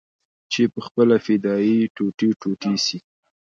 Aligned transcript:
چې 0.51 0.61
پخپله 0.75 1.17
فدايي 1.25 1.77
ټوټې 1.95 2.29
ټوټې 2.41 2.73
سي. 2.85 2.97